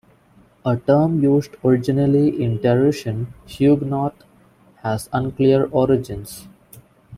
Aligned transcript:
A 0.65 0.77
term 0.77 1.21
used 1.21 1.51
originally 1.63 2.41
in 2.41 2.59
derision, 2.59 3.35
"Huguenot" 3.47 4.15
has 4.77 5.07
unclear 5.13 5.67
origins. 5.71 6.47